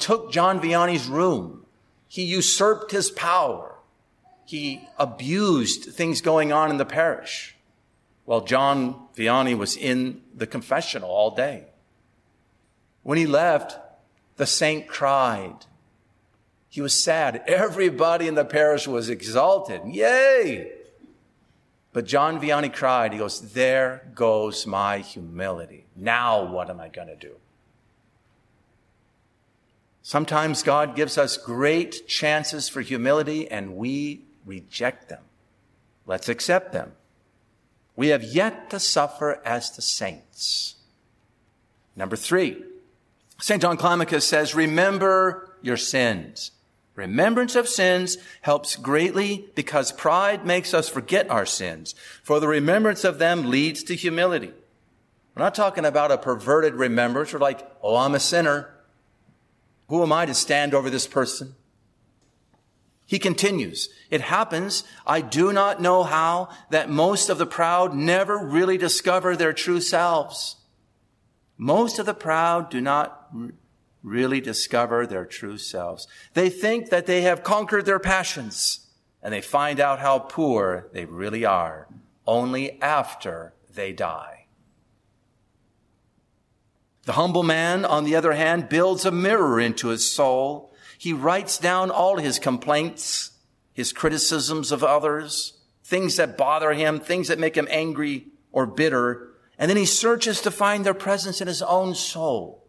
took 0.00 0.32
John 0.32 0.60
Vianney's 0.60 1.06
room. 1.06 1.66
He 2.08 2.24
usurped 2.24 2.90
his 2.90 3.10
power. 3.10 3.76
He 4.44 4.88
abused 4.98 5.92
things 5.92 6.20
going 6.20 6.52
on 6.52 6.70
in 6.70 6.76
the 6.76 6.84
parish 6.84 7.56
while 8.24 8.40
John 8.40 9.08
Vianney 9.16 9.56
was 9.56 9.76
in 9.76 10.22
the 10.34 10.46
confessional 10.46 11.10
all 11.10 11.34
day. 11.34 11.64
When 13.02 13.18
he 13.18 13.26
left, 13.26 13.78
the 14.36 14.46
saint 14.46 14.86
cried. 14.86 15.66
He 16.68 16.80
was 16.80 17.02
sad. 17.02 17.42
Everybody 17.46 18.28
in 18.28 18.36
the 18.36 18.44
parish 18.44 18.86
was 18.86 19.08
exalted. 19.08 19.82
Yay! 19.86 20.72
But 21.92 22.06
John 22.06 22.40
Vianney 22.40 22.72
cried. 22.72 23.12
He 23.12 23.18
goes, 23.18 23.52
There 23.52 24.08
goes 24.14 24.66
my 24.66 24.98
humility. 24.98 25.86
Now 25.96 26.44
what 26.44 26.70
am 26.70 26.80
I 26.80 26.88
going 26.88 27.08
to 27.08 27.16
do? 27.16 27.34
Sometimes 30.02 30.62
God 30.62 30.96
gives 30.96 31.18
us 31.18 31.36
great 31.36 32.06
chances 32.06 32.68
for 32.68 32.80
humility 32.80 33.50
and 33.50 33.76
we 33.76 34.24
reject 34.46 35.08
them. 35.08 35.22
Let's 36.06 36.28
accept 36.28 36.72
them. 36.72 36.92
We 37.96 38.08
have 38.08 38.22
yet 38.22 38.70
to 38.70 38.80
suffer 38.80 39.40
as 39.44 39.70
the 39.70 39.82
saints. 39.82 40.76
Number 41.94 42.16
three, 42.16 42.64
St. 43.40 43.60
John 43.60 43.76
Climacus 43.76 44.22
says, 44.22 44.54
remember 44.54 45.56
your 45.60 45.76
sins. 45.76 46.52
Remembrance 46.94 47.54
of 47.54 47.68
sins 47.68 48.18
helps 48.42 48.76
greatly 48.76 49.46
because 49.54 49.92
pride 49.92 50.44
makes 50.44 50.74
us 50.74 50.88
forget 50.88 51.30
our 51.30 51.46
sins, 51.46 51.94
for 52.22 52.40
the 52.40 52.48
remembrance 52.48 53.04
of 53.04 53.18
them 53.18 53.48
leads 53.48 53.82
to 53.84 53.94
humility. 53.94 54.52
We're 55.34 55.44
not 55.44 55.54
talking 55.54 55.84
about 55.84 56.10
a 56.10 56.18
perverted 56.18 56.74
remembrance. 56.74 57.32
We're 57.32 57.38
like, 57.38 57.66
oh, 57.82 57.96
I'm 57.96 58.14
a 58.14 58.20
sinner. 58.20 58.68
Who 59.90 60.04
am 60.04 60.12
I 60.12 60.24
to 60.24 60.34
stand 60.34 60.72
over 60.72 60.88
this 60.88 61.08
person? 61.08 61.56
He 63.04 63.18
continues, 63.18 63.88
it 64.08 64.20
happens, 64.20 64.84
I 65.04 65.20
do 65.20 65.52
not 65.52 65.82
know 65.82 66.04
how, 66.04 66.48
that 66.70 66.88
most 66.88 67.28
of 67.28 67.38
the 67.38 67.46
proud 67.46 67.92
never 67.92 68.38
really 68.38 68.78
discover 68.78 69.34
their 69.34 69.52
true 69.52 69.80
selves. 69.80 70.56
Most 71.58 71.98
of 71.98 72.06
the 72.06 72.14
proud 72.14 72.70
do 72.70 72.80
not 72.80 73.32
really 74.04 74.40
discover 74.40 75.08
their 75.08 75.26
true 75.26 75.58
selves. 75.58 76.06
They 76.34 76.50
think 76.50 76.90
that 76.90 77.06
they 77.06 77.22
have 77.22 77.42
conquered 77.42 77.84
their 77.84 77.98
passions, 77.98 78.86
and 79.20 79.34
they 79.34 79.40
find 79.40 79.80
out 79.80 79.98
how 79.98 80.20
poor 80.20 80.88
they 80.92 81.04
really 81.04 81.44
are 81.44 81.88
only 82.28 82.80
after 82.80 83.54
they 83.74 83.92
die. 83.92 84.39
The 87.10 87.14
humble 87.14 87.42
man, 87.42 87.84
on 87.84 88.04
the 88.04 88.14
other 88.14 88.34
hand, 88.34 88.68
builds 88.68 89.04
a 89.04 89.10
mirror 89.10 89.58
into 89.58 89.88
his 89.88 90.12
soul. 90.12 90.72
He 90.96 91.12
writes 91.12 91.58
down 91.58 91.90
all 91.90 92.18
his 92.18 92.38
complaints, 92.38 93.32
his 93.72 93.92
criticisms 93.92 94.70
of 94.70 94.84
others, 94.84 95.54
things 95.82 96.14
that 96.18 96.38
bother 96.38 96.72
him, 96.72 97.00
things 97.00 97.26
that 97.26 97.40
make 97.40 97.56
him 97.56 97.66
angry 97.68 98.28
or 98.52 98.64
bitter, 98.64 99.32
and 99.58 99.68
then 99.68 99.76
he 99.76 99.86
searches 99.86 100.40
to 100.42 100.52
find 100.52 100.86
their 100.86 100.94
presence 100.94 101.40
in 101.40 101.48
his 101.48 101.62
own 101.62 101.96
soul. 101.96 102.64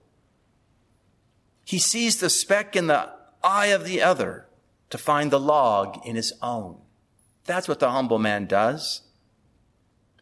He 1.63 1.77
sees 1.77 2.19
the 2.19 2.27
speck 2.31 2.75
in 2.75 2.88
the 2.88 3.12
eye 3.43 3.67
of 3.67 3.86
the 3.86 4.01
other 4.01 4.48
to 4.89 4.98
find 4.98 5.29
the 5.29 5.39
log 5.39 6.00
in 6.03 6.15
his 6.15 6.33
own. 6.41 6.77
That's 7.45 7.67
what 7.67 7.79
the 7.79 7.91
humble 7.91 8.17
man 8.17 8.48
does. 8.48 9.03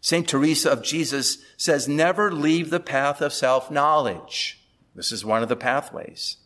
St. 0.02 0.28
Teresa 0.28 0.72
of 0.72 0.84
Jesus 0.84 1.40
says, 1.58 1.88
never 1.88 2.32
leave 2.32 2.70
the 2.70 2.80
path 2.80 3.22
of 3.22 3.34
self-knowledge. 3.34 4.62
This 4.96 5.12
is 5.12 5.26
one 5.26 5.44
of 5.44 5.50
the 5.50 5.56
pathways. 5.56 6.38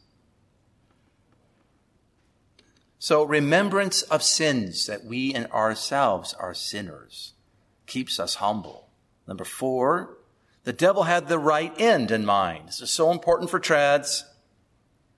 So 3.00 3.24
remembrance 3.24 4.01
of 4.03 4.24
sins 4.24 4.88
that 4.88 5.03
we 5.03 5.33
and 5.33 5.48
ourselves 5.48 6.33
are 6.36 6.53
sinners 6.53 7.33
keeps 7.86 8.19
us 8.19 8.36
humble. 8.36 8.89
Number 9.27 9.43
four, 9.43 10.17
the 10.63 10.74
devil 10.74 11.03
had 11.03 11.27
the 11.27 11.38
right 11.38 11.74
end 11.79 12.12
in 12.12 12.25
mind. 12.25 12.69
This 12.69 12.81
is 12.81 12.89
so 12.89 13.12
important 13.12 13.50
for 13.50 13.60
trads, 13.60 14.24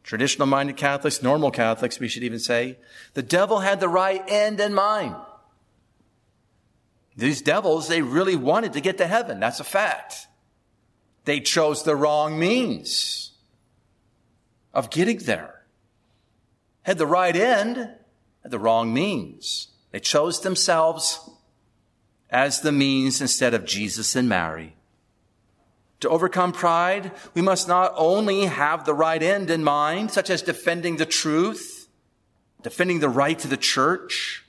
traditional 0.04 0.48
minded 0.48 0.78
Catholics, 0.78 1.22
normal 1.22 1.52
Catholics, 1.52 2.00
we 2.00 2.08
should 2.08 2.24
even 2.24 2.40
say. 2.40 2.78
The 3.14 3.22
devil 3.22 3.60
had 3.60 3.80
the 3.80 3.90
right 3.90 4.24
end 4.28 4.60
in 4.60 4.74
mind. 4.74 5.16
These 7.16 7.42
devils, 7.42 7.88
they 7.88 8.02
really 8.02 8.36
wanted 8.36 8.74
to 8.74 8.82
get 8.82 8.98
to 8.98 9.08
heaven. 9.08 9.40
That's 9.40 9.60
a 9.60 9.64
fact. 9.64 10.28
They 11.24 11.40
chose 11.40 11.84
the 11.84 11.96
wrong 11.96 12.38
means 12.38 13.32
of 14.74 14.90
getting 14.90 15.20
there. 15.20 15.64
Had 16.84 16.98
the 16.98 17.08
right 17.08 17.36
end, 17.36 17.78
had 18.44 18.52
the 18.52 18.60
wrong 18.60 18.94
means. 18.94 19.70
They 19.92 20.00
chose 20.00 20.42
themselves 20.42 21.30
as 22.30 22.62
the 22.62 22.72
means 22.72 23.22
instead 23.22 23.54
of 23.54 23.66
Jesus 23.66 24.16
and 24.16 24.28
Mary. 24.28 24.76
To 26.02 26.10
overcome 26.10 26.52
pride, 26.52 27.12
we 27.34 27.42
must 27.42 27.68
not 27.68 27.94
only 27.96 28.46
have 28.46 28.86
the 28.86 28.94
right 28.94 29.24
end 29.24 29.50
in 29.50 29.64
mind, 29.64 30.12
such 30.12 30.30
as 30.30 30.42
defending 30.42 30.98
the 30.98 31.06
truth, 31.06 31.88
defending 32.62 33.00
the 33.00 33.10
right 33.10 33.40
to 33.40 33.48
the 33.48 33.58
church, 33.58 34.45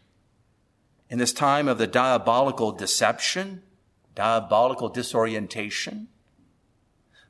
in 1.08 1.18
this 1.18 1.32
time 1.32 1.68
of 1.68 1.78
the 1.78 1.86
diabolical 1.86 2.72
deception, 2.72 3.62
diabolical 4.14 4.88
disorientation. 4.88 6.08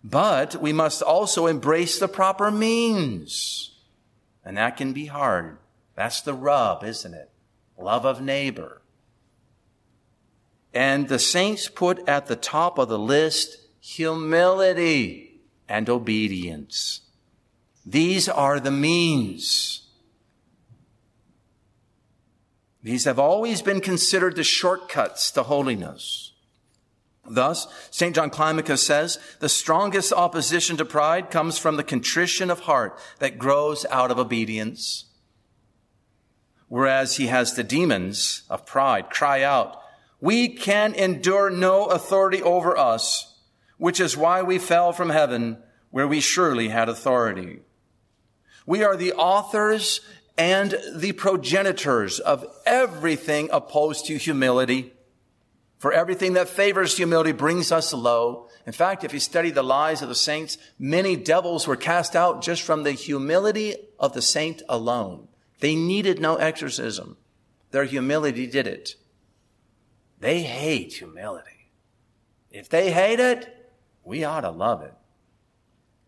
But 0.02 0.56
we 0.56 0.72
must 0.72 1.02
also 1.02 1.46
embrace 1.46 1.98
the 1.98 2.08
proper 2.08 2.50
means. 2.50 3.72
And 4.44 4.56
that 4.56 4.76
can 4.76 4.92
be 4.92 5.06
hard. 5.06 5.58
That's 5.96 6.20
the 6.20 6.34
rub, 6.34 6.84
isn't 6.84 7.14
it? 7.14 7.30
Love 7.78 8.04
of 8.04 8.20
neighbor. 8.20 8.82
And 10.72 11.08
the 11.08 11.18
saints 11.18 11.68
put 11.68 12.06
at 12.08 12.26
the 12.26 12.36
top 12.36 12.78
of 12.78 12.88
the 12.88 12.98
list 12.98 13.58
humility 13.80 15.40
and 15.68 15.88
obedience. 15.88 17.00
These 17.84 18.28
are 18.28 18.60
the 18.60 18.70
means. 18.70 19.85
These 22.82 23.04
have 23.04 23.18
always 23.18 23.62
been 23.62 23.80
considered 23.80 24.36
the 24.36 24.44
shortcuts 24.44 25.30
to 25.32 25.42
holiness. 25.42 26.32
Thus, 27.28 27.66
St. 27.90 28.14
John 28.14 28.30
Climacus 28.30 28.84
says, 28.84 29.18
the 29.40 29.48
strongest 29.48 30.12
opposition 30.12 30.76
to 30.76 30.84
pride 30.84 31.30
comes 31.30 31.58
from 31.58 31.76
the 31.76 31.84
contrition 31.84 32.50
of 32.50 32.60
heart 32.60 32.98
that 33.18 33.38
grows 33.38 33.84
out 33.86 34.10
of 34.10 34.18
obedience. 34.18 35.06
Whereas 36.68 37.16
he 37.16 37.26
has 37.26 37.54
the 37.54 37.64
demons 37.64 38.42
of 38.50 38.66
pride 38.66 39.10
cry 39.10 39.42
out, 39.42 39.80
We 40.20 40.48
can 40.48 40.94
endure 40.94 41.50
no 41.50 41.86
authority 41.86 42.42
over 42.42 42.76
us, 42.76 43.38
which 43.76 44.00
is 44.00 44.16
why 44.16 44.42
we 44.42 44.58
fell 44.58 44.92
from 44.92 45.10
heaven 45.10 45.58
where 45.90 46.08
we 46.08 46.20
surely 46.20 46.68
had 46.68 46.88
authority. 46.88 47.60
We 48.66 48.82
are 48.82 48.96
the 48.96 49.12
authors 49.12 50.00
and 50.38 50.78
the 50.94 51.12
progenitors 51.12 52.18
of 52.18 52.44
everything 52.66 53.48
opposed 53.52 54.06
to 54.06 54.16
humility. 54.16 54.92
For 55.78 55.92
everything 55.92 56.34
that 56.34 56.48
favors 56.48 56.96
humility 56.96 57.32
brings 57.32 57.70
us 57.70 57.92
low. 57.92 58.48
In 58.66 58.72
fact, 58.72 59.04
if 59.04 59.12
you 59.12 59.20
study 59.20 59.50
the 59.50 59.62
lives 59.62 60.02
of 60.02 60.08
the 60.08 60.14
saints, 60.14 60.58
many 60.78 61.16
devils 61.16 61.66
were 61.66 61.76
cast 61.76 62.16
out 62.16 62.42
just 62.42 62.62
from 62.62 62.82
the 62.82 62.92
humility 62.92 63.76
of 63.98 64.12
the 64.12 64.22
saint 64.22 64.62
alone. 64.68 65.28
They 65.60 65.74
needed 65.74 66.20
no 66.20 66.36
exorcism. 66.36 67.16
Their 67.70 67.84
humility 67.84 68.46
did 68.46 68.66
it. 68.66 68.94
They 70.18 70.42
hate 70.42 70.94
humility. 70.94 71.70
If 72.50 72.68
they 72.68 72.90
hate 72.90 73.20
it, 73.20 73.70
we 74.02 74.24
ought 74.24 74.42
to 74.42 74.50
love 74.50 74.82
it. 74.82 74.94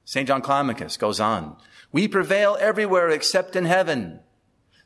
St. 0.05 0.27
John 0.27 0.41
Climacus 0.41 0.99
goes 0.99 1.21
on. 1.21 1.57
We 1.92 2.09
prevail 2.09 2.57
everywhere 2.61 3.11
except 3.11 3.57
in 3.57 3.64
heaven. 3.64 4.21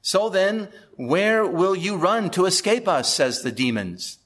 So 0.01 0.29
then, 0.29 0.69
where 0.97 1.47
will 1.47 1.77
you 1.77 1.97
run 1.97 2.31
to 2.31 2.47
escape 2.47 2.89
us? 2.89 3.13
says 3.13 3.43
the 3.43 3.53
demons. 3.53 4.19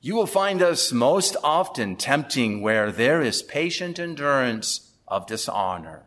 You 0.00 0.14
will 0.14 0.26
find 0.26 0.62
us 0.62 0.92
most 0.92 1.36
often 1.44 1.96
tempting 1.96 2.62
where 2.62 2.90
there 2.90 3.20
is 3.20 3.42
patient 3.42 3.98
endurance 3.98 4.92
of 5.06 5.26
dishonor, 5.26 6.06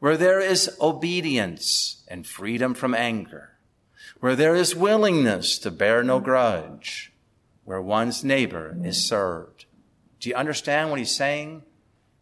where 0.00 0.16
there 0.16 0.40
is 0.40 0.76
obedience 0.80 2.04
and 2.08 2.26
freedom 2.26 2.74
from 2.74 2.94
anger, 2.94 3.56
where 4.20 4.36
there 4.36 4.54
is 4.54 4.76
willingness 4.76 5.58
to 5.60 5.70
bear 5.70 6.02
no 6.02 6.20
grudge, 6.20 7.12
where 7.64 7.80
one's 7.80 8.22
neighbor 8.22 8.76
is 8.84 9.02
served. 9.02 9.64
Do 10.18 10.28
you 10.28 10.34
understand 10.34 10.90
what 10.90 10.98
he's 10.98 11.14
saying? 11.14 11.62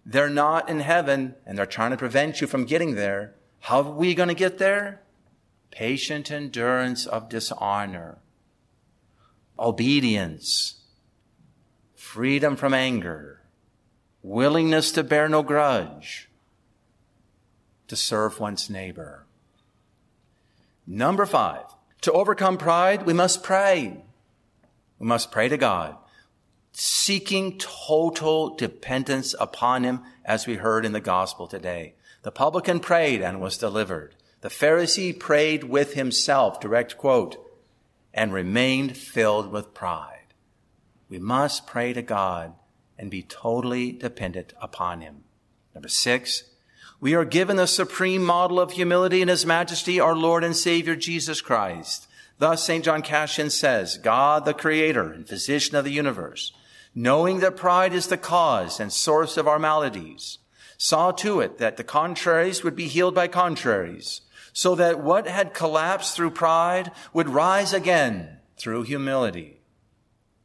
They're 0.09 0.31
not 0.31 0.71
in 0.71 0.81
heaven 0.81 1.35
and 1.45 1.59
they're 1.59 1.67
trying 1.67 1.91
to 1.91 1.99
prevent 1.99 2.41
you 2.41 2.47
from 2.47 2.65
getting 2.65 2.95
there. 2.95 3.35
How 3.61 3.83
are 3.83 3.93
we 3.93 4.15
going 4.15 4.31
to 4.31 4.35
get 4.35 4.57
there? 4.57 5.03
Patient 5.71 6.31
endurance 6.31 7.05
of 7.05 7.29
dishonor 7.29 8.19
obedience, 9.59 10.77
freedom 11.97 12.55
from 12.55 12.73
anger, 12.73 13.43
willingness 14.23 14.93
to 14.93 15.03
bear 15.03 15.29
no 15.29 15.43
grudge, 15.43 16.29
to 17.89 17.97
serve 17.97 18.39
one's 18.39 18.71
neighbor. 18.71 19.25
Number 20.87 21.27
five, 21.27 21.65
to 22.03 22.13
overcome 22.13 22.57
pride, 22.57 23.05
we 23.05 23.13
must 23.13 23.43
pray. 23.43 24.05
We 24.99 25.07
must 25.07 25.33
pray 25.33 25.49
to 25.49 25.57
God, 25.57 25.97
seeking 26.79 27.59
total 27.59 28.55
dependence 28.55 29.35
upon 29.41 29.85
Him, 29.85 30.01
as 30.25 30.47
we 30.47 30.57
heard 30.57 30.85
in 30.85 30.93
the 30.93 31.01
gospel 31.01 31.47
today. 31.47 31.95
The 32.23 32.31
publican 32.31 32.81
prayed 32.81 33.23
and 33.23 33.41
was 33.41 33.59
delivered. 33.59 34.15
The 34.43 34.49
Pharisee 34.49 35.19
prayed 35.19 35.65
with 35.65 35.95
himself, 35.95 36.61
direct 36.61 36.97
quote 36.97 37.45
and 38.15 38.33
remained 38.33 38.97
filled 38.97 39.53
with 39.53 39.75
pride. 39.75 40.35
We 41.09 41.19
must 41.19 41.67
pray 41.67 41.93
to 41.93 42.03
God 42.03 42.55
and 42.99 43.11
be 43.11 43.23
totally 43.23 43.93
dependent 43.93 44.53
upon 44.61 45.01
Him. 45.01 45.25
Number 45.75 45.89
six, 45.89 46.45
we 47.01 47.15
are 47.15 47.25
given 47.25 47.57
the 47.57 47.67
supreme 47.67 48.25
model 48.25 48.59
of 48.59 48.73
humility 48.73 49.23
in 49.23 49.29
His 49.29 49.47
Majesty, 49.47 50.01
our 50.01 50.17
Lord 50.17 50.43
and 50.43 50.57
Savior 50.57 50.97
Jesus 50.97 51.41
Christ. 51.41 52.09
Thus, 52.39 52.65
St. 52.65 52.85
John 52.85 53.03
Cassian 53.03 53.51
says, 53.51 53.99
God, 53.99 54.45
the 54.45 54.55
creator 54.55 55.13
and 55.13 55.29
physician 55.29 55.77
of 55.77 55.85
the 55.85 55.93
universe, 55.93 56.53
knowing 56.99 57.39
that 57.39 57.57
pride 57.57 57.95
is 57.95 58.09
the 58.09 58.17
cause 58.17 58.81
and 58.81 58.93
source 58.93 59.37
of 59.37 59.47
our 59.47 59.61
maladies, 59.61 60.39
saw 60.77 61.13
to 61.13 61.39
it 61.39 61.59
that 61.59 61.77
the 61.77 61.85
contraries 61.85 62.65
would 62.65 62.75
be 62.75 62.89
healed 62.89 63.15
by 63.15 63.29
contraries 63.29 64.23
so 64.53 64.75
that 64.75 64.99
what 64.99 65.29
had 65.29 65.55
collapsed 65.55 66.17
through 66.17 66.29
pride 66.29 66.91
would 67.13 67.29
rise 67.29 67.73
again 67.73 68.29
through 68.57 68.83
humility. 68.83 69.58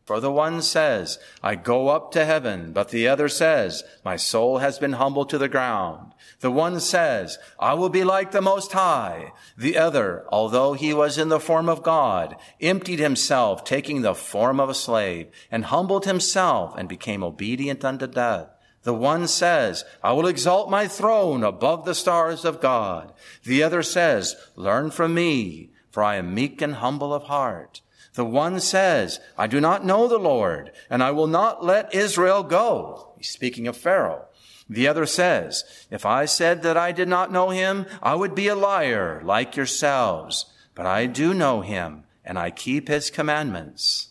For 0.06 0.20
the 0.20 0.32
one 0.32 0.62
says, 0.62 1.18
I 1.42 1.56
go 1.56 1.88
up 1.88 2.12
to 2.12 2.26
heaven, 2.26 2.74
but 2.74 2.89
the 2.89 3.08
other 3.08 3.30
says, 3.30 3.84
my 4.04 4.18
soul 4.18 4.58
has 4.58 4.78
been 4.78 4.94
humbled 4.94 5.30
to 5.30 5.38
the 5.38 5.48
ground. 5.48 6.13
The 6.42 6.52
one 6.52 6.82
says, 6.82 7.38
I 7.58 7.74
will 7.74 7.89
be 7.89 8.04
like 8.04 8.32
the 8.32 8.42
Most 8.42 8.74
High. 8.74 9.32
The 9.58 9.78
other, 9.78 10.26
although 10.30 10.74
he 10.74 10.94
was 10.94 11.18
in 11.18 11.30
the 11.30 11.39
form 11.39 11.70
of 11.70 11.84
God, 11.84 12.36
emptied 12.60 13.00
himself, 13.00 13.63
taking 13.63 14.02
the 14.02 14.13
form 14.13 14.60
of 14.60 14.70
a 14.70 14.74
slave, 14.74 15.28
and 15.50 15.66
humbled 15.66 16.04
himself 16.04 16.76
and 16.78 16.89
became 16.89 17.24
obedient 17.24 17.86
unto 17.86 18.08
death 18.08 18.50
the 18.84 18.94
one 18.94 19.28
says, 19.28 19.86
I 20.04 20.12
will 20.12 20.28
exalt 20.28 20.70
my 20.70 20.88
throne 20.88 21.44
above 21.44 21.86
the 21.86 21.96
stars 21.96 22.44
of 22.46 22.62
God. 22.62 23.13
The 23.46 23.63
other 23.63 23.82
says, 23.82 24.36
learn 24.56 24.92
from 24.92 25.13
me, 25.13 25.72
for 25.89 26.04
I 26.04 26.18
am 26.18 26.36
meek 26.36 26.62
and 26.62 26.76
humble 26.76 27.13
of 27.13 27.24
heart. 27.24 27.82
The 28.13 28.26
one 28.26 28.60
says, 28.60 29.19
I 29.38 29.47
do 29.47 29.60
not 29.60 29.86
know 29.86 30.08
the 30.08 30.19
Lord, 30.19 30.71
and 30.89 31.02
I 31.02 31.12
will 31.12 31.28
not 31.28 31.65
let 31.65 31.93
Israel 31.93 32.43
go. 32.43 33.13
He's 33.17 33.30
speaking 33.30 33.67
of 33.67 33.76
Pharaoh. 33.76 34.26
The 34.69 34.88
other 34.88 35.06
says, 35.06 35.63
if 35.89 36.06
I 36.06 36.26
said 36.26 36.62
that 36.62 36.78
I 36.78 36.91
did 36.91 37.08
not 37.08 37.32
know 37.32 37.49
him, 37.49 37.86
I 38.02 38.15
would 38.15 38.36
be 38.36 38.47
a 38.47 38.56
liar 38.56 39.21
like 39.23 39.56
yourselves. 39.56 40.45
But 40.76 40.86
I 40.86 41.06
do 41.06 41.34
know 41.34 41.62
him, 41.62 42.04
and 42.23 42.38
I 42.38 42.52
keep 42.52 42.88
his 42.88 43.10
commandments. 43.10 44.10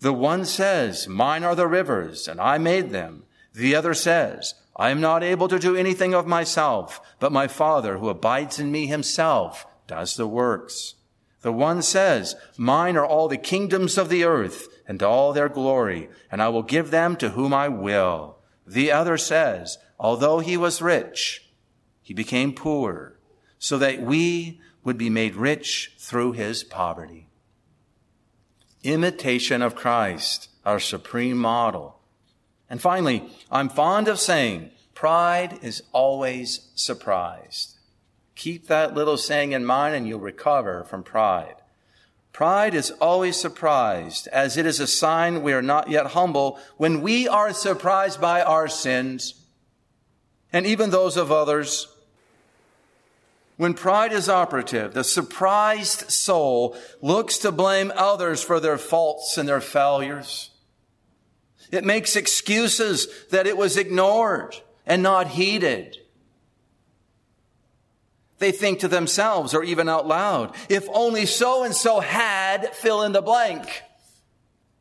The 0.00 0.12
one 0.12 0.44
says, 0.44 1.08
Mine 1.08 1.42
are 1.42 1.54
the 1.54 1.66
rivers, 1.66 2.28
and 2.28 2.40
I 2.40 2.58
made 2.58 2.90
them. 2.90 3.24
The 3.54 3.74
other 3.74 3.94
says, 3.94 4.54
I 4.76 4.90
am 4.90 5.00
not 5.00 5.22
able 5.22 5.48
to 5.48 5.58
do 5.58 5.74
anything 5.74 6.14
of 6.14 6.26
myself, 6.26 7.00
but 7.18 7.32
my 7.32 7.48
Father 7.48 7.98
who 7.98 8.08
abides 8.08 8.58
in 8.58 8.70
me 8.70 8.86
himself 8.86 9.66
does 9.86 10.14
the 10.14 10.28
works. 10.28 10.94
The 11.42 11.52
one 11.52 11.82
says, 11.82 12.34
Mine 12.56 12.96
are 12.96 13.06
all 13.06 13.28
the 13.28 13.36
kingdoms 13.36 13.98
of 13.98 14.08
the 14.08 14.24
earth 14.24 14.68
and 14.86 15.02
all 15.02 15.32
their 15.32 15.48
glory, 15.48 16.08
and 16.30 16.42
I 16.42 16.48
will 16.48 16.62
give 16.62 16.90
them 16.90 17.16
to 17.16 17.30
whom 17.30 17.52
I 17.52 17.68
will. 17.68 18.38
The 18.66 18.90
other 18.90 19.16
says, 19.16 19.78
Although 19.98 20.40
he 20.40 20.56
was 20.56 20.82
rich, 20.82 21.50
he 22.02 22.14
became 22.14 22.52
poor, 22.52 23.18
so 23.58 23.78
that 23.78 24.02
we 24.02 24.60
would 24.84 24.98
be 24.98 25.10
made 25.10 25.36
rich 25.36 25.94
through 25.98 26.32
his 26.32 26.64
poverty 26.64 27.26
imitation 28.86 29.62
of 29.62 29.74
Christ, 29.74 30.48
our 30.64 30.78
supreme 30.78 31.36
model. 31.36 31.98
And 32.70 32.80
finally, 32.80 33.28
I'm 33.50 33.68
fond 33.68 34.08
of 34.08 34.18
saying, 34.18 34.70
pride 34.94 35.58
is 35.62 35.82
always 35.92 36.70
surprised. 36.74 37.75
Keep 38.36 38.68
that 38.68 38.94
little 38.94 39.16
saying 39.16 39.52
in 39.52 39.64
mind 39.64 39.94
and 39.94 40.06
you'll 40.06 40.20
recover 40.20 40.84
from 40.84 41.02
pride. 41.02 41.56
Pride 42.32 42.74
is 42.74 42.90
always 43.00 43.34
surprised, 43.40 44.28
as 44.28 44.58
it 44.58 44.66
is 44.66 44.78
a 44.78 44.86
sign 44.86 45.42
we 45.42 45.54
are 45.54 45.62
not 45.62 45.88
yet 45.88 46.08
humble 46.08 46.58
when 46.76 47.00
we 47.00 47.26
are 47.26 47.54
surprised 47.54 48.20
by 48.20 48.42
our 48.42 48.68
sins 48.68 49.42
and 50.52 50.66
even 50.66 50.90
those 50.90 51.16
of 51.16 51.32
others. 51.32 51.88
When 53.56 53.72
pride 53.72 54.12
is 54.12 54.28
operative, 54.28 54.92
the 54.92 55.02
surprised 55.02 56.10
soul 56.10 56.76
looks 57.00 57.38
to 57.38 57.50
blame 57.50 57.90
others 57.96 58.42
for 58.42 58.60
their 58.60 58.76
faults 58.76 59.38
and 59.38 59.48
their 59.48 59.62
failures. 59.62 60.50
It 61.72 61.84
makes 61.84 62.16
excuses 62.16 63.08
that 63.30 63.46
it 63.46 63.56
was 63.56 63.78
ignored 63.78 64.56
and 64.84 65.02
not 65.02 65.28
heeded. 65.28 65.96
They 68.38 68.52
think 68.52 68.80
to 68.80 68.88
themselves 68.88 69.54
or 69.54 69.64
even 69.64 69.88
out 69.88 70.06
loud, 70.06 70.54
if 70.68 70.86
only 70.92 71.26
so 71.26 71.64
and 71.64 71.74
so 71.74 72.00
had 72.00 72.74
fill 72.74 73.02
in 73.02 73.12
the 73.12 73.22
blank, 73.22 73.82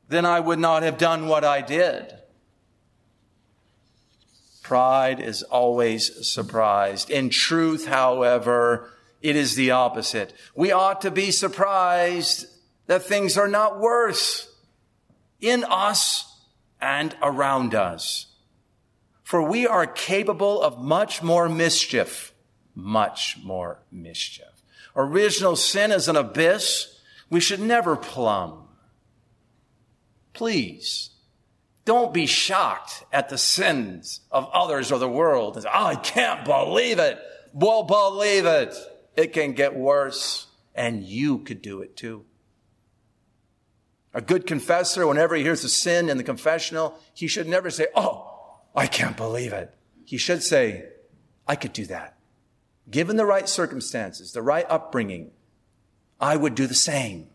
then 0.10 0.26
I 0.26 0.40
would 0.40 0.60
not 0.60 0.84
have 0.84 0.98
done 0.98 1.28
what 1.28 1.44
I 1.44 1.62
did. 1.62 2.14
Pride 4.62 5.20
is 5.20 5.44
always 5.44 6.28
surprised. 6.28 7.10
In 7.10 7.30
truth, 7.30 7.86
however, 7.86 8.92
it 9.22 9.36
is 9.36 9.56
the 9.56 9.72
opposite. 9.72 10.34
We 10.56 10.72
ought 10.72 11.02
to 11.02 11.12
be 11.12 11.32
surprised 11.32 12.48
that 12.88 13.04
things 13.04 13.38
are 13.38 13.48
not 13.48 13.80
worse 13.80 14.52
in 15.40 15.64
us 15.64 16.40
and 16.82 17.16
around 17.22 17.74
us. 17.74 18.28
For 19.24 19.42
we 19.42 19.66
are 19.66 19.88
capable 19.88 20.62
of 20.62 20.80
much 20.80 21.24
more 21.24 21.50
mischief, 21.50 22.34
much 22.76 23.38
more 23.44 23.80
mischief. 23.92 24.64
Original 24.96 25.56
sin 25.56 25.92
is 25.92 26.08
an 26.08 26.16
abyss 26.16 26.96
we 27.30 27.40
should 27.40 27.60
never 27.60 27.96
plumb. 27.96 28.68
Please 30.34 31.12
don't 31.86 32.14
be 32.14 32.26
shocked 32.26 33.04
at 33.12 33.30
the 33.30 33.38
sins 33.38 34.22
of 34.32 34.50
others 34.54 34.92
or 34.92 35.00
the 35.00 35.10
world. 35.10 35.64
Oh, 35.66 35.86
I 35.86 35.96
can't 35.96 36.46
believe 36.46 37.00
it. 37.00 37.20
Well, 37.54 37.84
believe 37.84 38.46
it. 38.46 38.76
It 39.16 39.34
can 39.34 39.54
get 39.54 39.76
worse. 39.76 40.48
And 40.74 41.04
you 41.04 41.40
could 41.40 41.62
do 41.62 41.82
it 41.82 41.96
too. 41.96 42.26
A 44.14 44.22
good 44.22 44.48
confessor, 44.48 45.06
whenever 45.08 45.36
he 45.36 45.44
hears 45.44 45.64
a 45.64 45.70
sin 45.70 46.10
in 46.10 46.18
the 46.18 46.24
confessional, 46.24 46.98
he 47.14 47.28
should 47.28 47.48
never 47.48 47.70
say, 47.70 47.88
Oh, 47.96 48.60
I 48.76 48.88
can't 48.88 49.16
believe 49.16 49.54
it. 49.54 49.74
He 50.06 50.18
should 50.18 50.44
say, 50.44 50.86
I 51.48 51.56
could 51.56 51.74
do 51.74 51.86
that. 51.88 52.15
Given 52.90 53.18
the 53.18 53.26
right 53.26 53.50
circumstances, 53.50 54.32
the 54.32 54.42
right 54.42 54.66
upbringing, 54.70 55.32
I 56.20 56.36
would 56.36 56.56
do 56.56 56.68
the 56.68 56.74
same. 56.74 57.28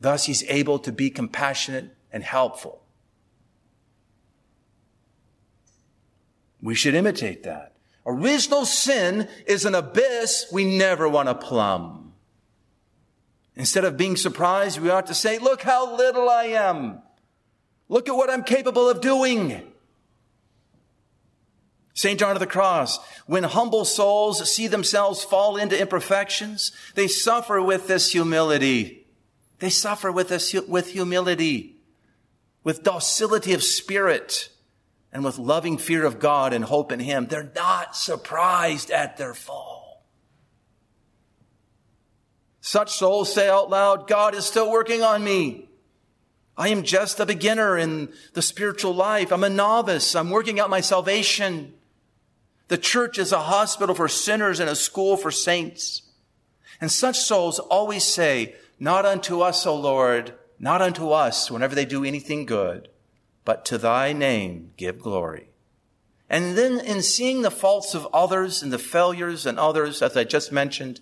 Thus, 0.00 0.26
he's 0.26 0.44
able 0.44 0.78
to 0.80 0.92
be 0.92 1.10
compassionate 1.10 1.96
and 2.12 2.22
helpful. 2.22 2.82
We 6.62 6.74
should 6.74 6.94
imitate 6.94 7.42
that. 7.44 7.74
Original 8.06 8.64
sin 8.64 9.28
is 9.46 9.64
an 9.64 9.74
abyss 9.74 10.46
we 10.52 10.64
never 10.64 11.08
want 11.08 11.28
to 11.28 11.34
plumb. 11.34 12.12
Instead 13.56 13.84
of 13.84 13.96
being 13.96 14.16
surprised, 14.16 14.78
we 14.78 14.90
ought 14.90 15.06
to 15.06 15.14
say, 15.14 15.38
look 15.38 15.62
how 15.62 15.96
little 15.96 16.28
I 16.28 16.44
am. 16.44 17.02
Look 17.88 18.08
at 18.08 18.14
what 18.14 18.30
I'm 18.30 18.44
capable 18.44 18.88
of 18.88 19.00
doing. 19.00 19.72
St. 21.96 22.20
John 22.20 22.36
of 22.36 22.40
the 22.40 22.46
Cross, 22.46 22.98
when 23.24 23.42
humble 23.42 23.86
souls 23.86 24.52
see 24.52 24.66
themselves 24.66 25.24
fall 25.24 25.56
into 25.56 25.80
imperfections, 25.80 26.70
they 26.94 27.08
suffer 27.08 27.60
with 27.60 27.88
this 27.88 28.12
humility. 28.12 29.06
They 29.60 29.70
suffer 29.70 30.12
with 30.12 30.28
this, 30.28 30.52
with 30.68 30.90
humility, 30.90 31.78
with 32.62 32.82
docility 32.82 33.54
of 33.54 33.62
spirit, 33.62 34.50
and 35.10 35.24
with 35.24 35.38
loving 35.38 35.78
fear 35.78 36.04
of 36.04 36.18
God 36.18 36.52
and 36.52 36.66
hope 36.66 36.92
in 36.92 37.00
Him. 37.00 37.28
They're 37.28 37.50
not 37.54 37.96
surprised 37.96 38.90
at 38.90 39.16
their 39.16 39.32
fall. 39.32 40.04
Such 42.60 42.92
souls 42.92 43.32
say 43.32 43.48
out 43.48 43.70
loud, 43.70 44.06
God 44.06 44.34
is 44.34 44.44
still 44.44 44.70
working 44.70 45.02
on 45.02 45.24
me. 45.24 45.70
I 46.58 46.68
am 46.68 46.82
just 46.82 47.20
a 47.20 47.26
beginner 47.26 47.78
in 47.78 48.12
the 48.34 48.42
spiritual 48.42 48.94
life. 48.94 49.32
I'm 49.32 49.44
a 49.44 49.48
novice. 49.48 50.14
I'm 50.14 50.28
working 50.28 50.60
out 50.60 50.68
my 50.68 50.82
salvation. 50.82 51.72
The 52.68 52.78
church 52.78 53.18
is 53.18 53.32
a 53.32 53.40
hospital 53.40 53.94
for 53.94 54.08
sinners 54.08 54.60
and 54.60 54.68
a 54.68 54.74
school 54.74 55.16
for 55.16 55.30
saints. 55.30 56.02
And 56.80 56.90
such 56.90 57.18
souls 57.18 57.58
always 57.58 58.04
say, 58.04 58.56
not 58.78 59.06
unto 59.06 59.40
us, 59.40 59.66
O 59.66 59.74
Lord, 59.74 60.34
not 60.58 60.82
unto 60.82 61.10
us 61.10 61.50
whenever 61.50 61.74
they 61.74 61.84
do 61.84 62.04
anything 62.04 62.44
good, 62.44 62.88
but 63.44 63.64
to 63.66 63.78
thy 63.78 64.12
name 64.12 64.72
give 64.76 64.98
glory. 64.98 65.48
And 66.28 66.58
then 66.58 66.80
in 66.80 67.02
seeing 67.02 67.42
the 67.42 67.50
faults 67.50 67.94
of 67.94 68.08
others 68.12 68.62
and 68.62 68.72
the 68.72 68.78
failures 68.78 69.46
and 69.46 69.58
others, 69.58 70.02
as 70.02 70.16
I 70.16 70.24
just 70.24 70.50
mentioned, 70.50 71.00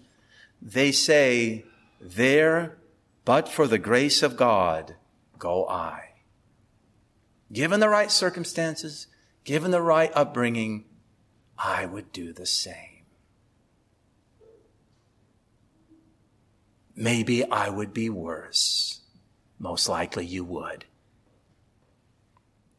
they 0.61 0.93
say, 0.93 1.65
there, 2.01 2.77
but 3.25 3.49
for 3.49 3.67
the 3.67 3.79
grace 3.79 4.23
of 4.23 4.37
God, 4.37 4.97
go 5.39 5.67
I. 5.67 6.11
Given 7.53 7.81
the 7.81 7.89
right 7.89 8.11
circumstances, 8.11 9.07
given 9.45 9.71
the 9.71 9.83
right 9.83 10.13
upbringing, 10.15 10.85
I 11.59 11.87
would 11.87 12.13
do 12.13 12.33
the 12.33 12.47
same. 12.47 13.05
Maybe 16.97 17.45
I 17.51 17.69
would 17.69 17.93
be 17.93 18.09
worse. 18.09 19.01
Most 19.59 19.89
likely 19.89 20.27
you 20.27 20.45
would. 20.45 20.85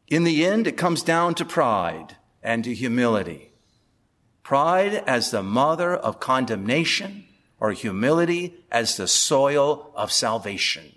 In 0.08 0.24
the 0.24 0.46
end, 0.46 0.66
it 0.66 0.76
comes 0.76 1.02
down 1.02 1.34
to 1.34 1.44
pride 1.44 2.16
and 2.42 2.64
to 2.64 2.72
humility. 2.74 3.52
Pride 4.42 5.02
as 5.06 5.30
the 5.30 5.42
mother 5.42 5.94
of 5.94 6.20
condemnation 6.20 7.24
or 7.58 7.72
humility 7.72 8.54
as 8.70 8.96
the 8.96 9.08
soil 9.08 9.92
of 9.96 10.12
salvation. 10.12 10.94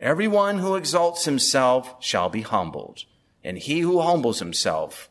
Everyone 0.00 0.58
who 0.58 0.76
exalts 0.76 1.24
himself 1.24 1.96
shall 1.98 2.28
be 2.28 2.42
humbled, 2.42 3.04
and 3.42 3.58
he 3.58 3.80
who 3.80 4.00
humbles 4.00 4.38
himself 4.38 5.10